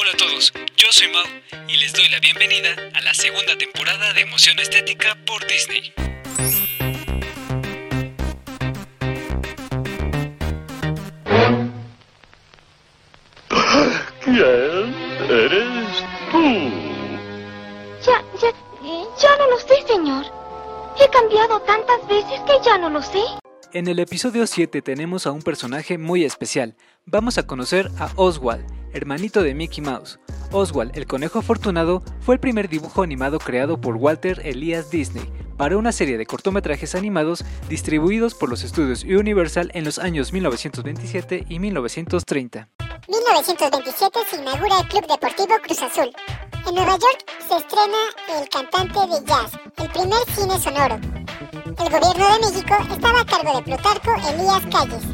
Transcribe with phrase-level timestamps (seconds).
[0.00, 1.24] Hola a todos, yo soy Mau
[1.66, 5.92] y les doy la bienvenida a la segunda temporada de Emoción Estética por Disney.
[14.22, 14.94] ¿Quién
[15.28, 16.70] eres tú?
[18.06, 18.50] Ya, ya,
[19.20, 20.26] ya no lo sé, señor.
[21.00, 23.22] He cambiado tantas veces que ya no lo sé.
[23.74, 26.74] En el episodio 7 tenemos a un personaje muy especial.
[27.04, 30.18] Vamos a conocer a Oswald, hermanito de Mickey Mouse.
[30.52, 35.76] Oswald, el conejo afortunado, fue el primer dibujo animado creado por Walter Elias Disney para
[35.76, 41.58] una serie de cortometrajes animados distribuidos por los estudios Universal en los años 1927 y
[41.58, 42.70] 1930.
[43.06, 46.10] 1927 se inaugura el Club Deportivo Cruz Azul.
[46.66, 47.98] En Nueva York se estrena
[48.40, 51.17] El Cantante de Jazz, el primer cine sonoro.
[51.80, 55.04] El gobierno de México estaba a cargo de Plutarco Elías Calles.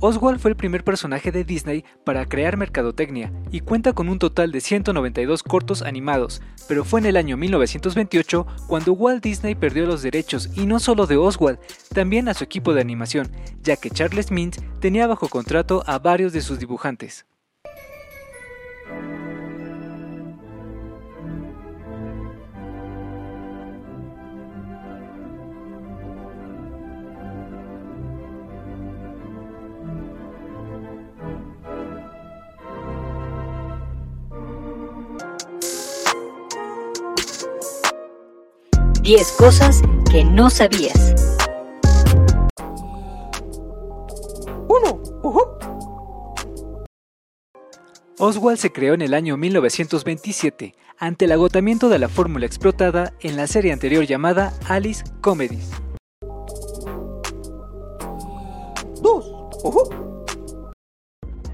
[0.00, 4.52] Oswald fue el primer personaje de Disney para crear mercadotecnia y cuenta con un total
[4.52, 10.02] de 192 cortos animados, pero fue en el año 1928 cuando Walt Disney perdió los
[10.02, 11.58] derechos y no solo de Oswald,
[11.94, 13.30] también a su equipo de animación,
[13.62, 17.26] ya que Charles Mintz tenía bajo contrato a varios de sus dibujantes.
[39.10, 41.16] Diez cosas que no sabías.
[48.20, 53.34] Oswald se creó en el año 1927 ante el agotamiento de la fórmula explotada en
[53.34, 55.72] la serie anterior llamada Alice Comedies.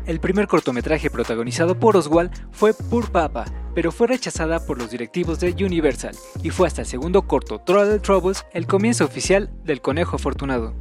[0.04, 3.46] El primer cortometraje protagonizado por Oswald fue Poor Papa,
[3.76, 7.98] pero fue rechazada por los directivos de Universal y fue hasta el segundo corto, Trouble
[7.98, 10.72] Troubles, el comienzo oficial del conejo afortunado.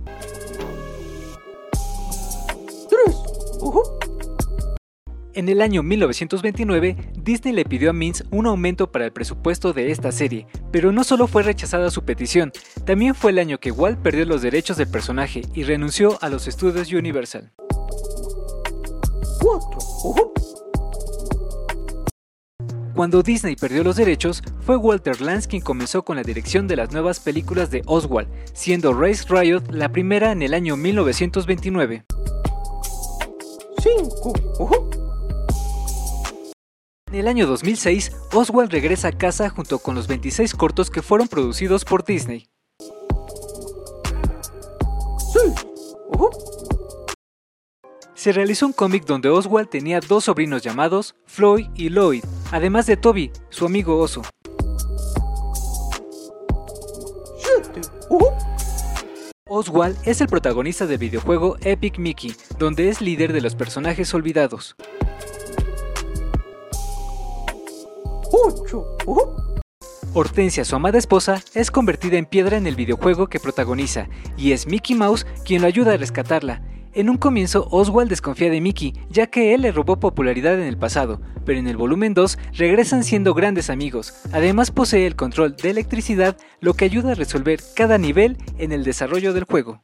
[5.33, 9.91] En el año 1929, Disney le pidió a Mintz un aumento para el presupuesto de
[9.91, 12.53] esta serie, pero no solo fue rechazada su petición,
[12.85, 16.47] también fue el año que Walt perdió los derechos del personaje y renunció a los
[16.47, 17.51] estudios Universal.
[22.95, 26.93] Cuando Disney perdió los derechos, fue Walter Lantz quien comenzó con la dirección de las
[26.93, 32.05] nuevas películas de Oswald, siendo Race Riot la primera en el año 1929.
[37.07, 41.27] En el año 2006, Oswald regresa a casa junto con los 26 cortos que fueron
[41.27, 42.47] producidos por Disney.
[48.13, 52.97] Se realizó un cómic donde Oswald tenía dos sobrinos llamados Floyd y Lloyd, además de
[52.97, 54.21] Toby, su amigo oso.
[59.47, 64.75] Oswald es el protagonista del videojuego Epic Mickey, donde es líder de los personajes olvidados.
[70.13, 74.07] Hortensia, su amada esposa, es convertida en piedra en el videojuego que protagoniza,
[74.37, 76.61] y es Mickey Mouse quien lo ayuda a rescatarla.
[76.95, 80.77] En un comienzo, Oswald desconfía de Mickey, ya que él le robó popularidad en el
[80.77, 84.13] pasado, pero en el volumen 2 regresan siendo grandes amigos.
[84.31, 88.85] Además posee el control de electricidad, lo que ayuda a resolver cada nivel en el
[88.85, 89.83] desarrollo del juego.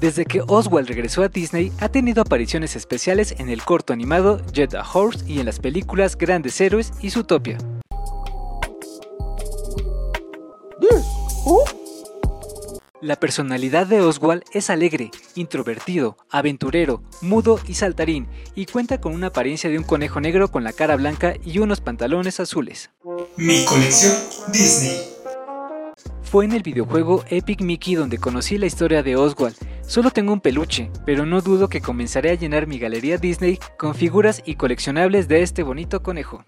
[0.00, 4.74] Desde que Oswald regresó a Disney, ha tenido apariciones especiales en el corto animado Jet
[4.74, 7.58] a Horse y en las películas Grandes Héroes y Zootopia.
[13.02, 19.26] La personalidad de Oswald es alegre, introvertido, aventurero, mudo y saltarín, y cuenta con una
[19.26, 22.92] apariencia de un conejo negro con la cara blanca y unos pantalones azules.
[23.36, 24.14] Mi colección
[24.52, 25.00] Disney.
[26.22, 29.56] Fue en el videojuego Epic Mickey donde conocí la historia de Oswald.
[29.84, 33.96] Solo tengo un peluche, pero no dudo que comenzaré a llenar mi galería Disney con
[33.96, 36.44] figuras y coleccionables de este bonito conejo.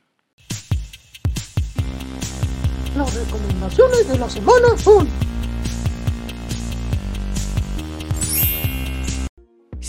[2.96, 5.08] Las recomendaciones de la semana son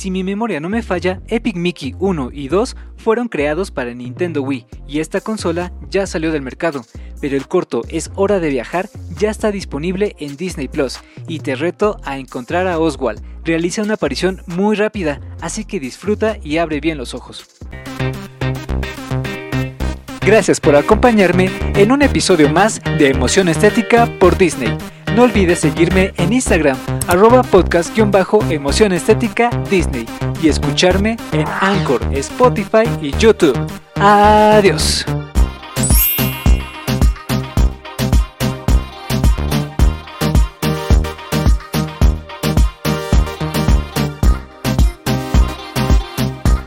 [0.06, 4.44] Si mi memoria no me falla, Epic Mickey 1 y 2 fueron creados para Nintendo
[4.44, 6.86] Wii y esta consola ya salió del mercado,
[7.20, 8.88] pero el corto Es hora de viajar
[9.18, 13.20] ya está disponible en Disney Plus y te reto a encontrar a Oswald.
[13.44, 17.48] Realiza una aparición muy rápida, así que disfruta y abre bien los ojos.
[20.22, 24.78] Gracias por acompañarme en un episodio más de Emoción Estética por Disney.
[25.16, 30.06] No olvides seguirme en Instagram, arroba podcast-emoción estética Disney
[30.42, 33.58] y escucharme en Anchor, Spotify y YouTube.
[33.96, 35.06] Adiós.